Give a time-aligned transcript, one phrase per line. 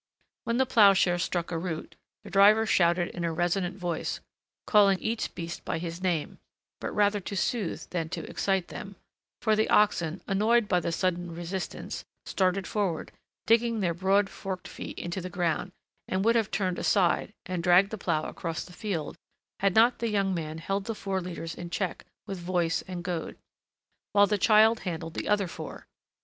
[0.45, 4.19] When the ploughshare struck a root, the driver shouted in a resonant voice,
[4.65, 6.39] calling each beast by his name,
[6.79, 8.95] but rather to soothe than to excite them;
[9.43, 13.11] for the oxen, annoyed by the sudden resistance, started forward,
[13.45, 15.71] digging their broad forked feet into the ground,
[16.07, 19.19] and would have turned aside and dragged the plough across the field,
[19.59, 23.37] had not the young man held the four leaders in check with voice and goad,
[24.13, 25.85] while the child handled the other four.